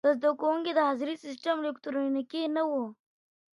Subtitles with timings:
[0.03, 2.71] د زده کوونکو د حاضرۍ سیسټم الکترونیکي نه و.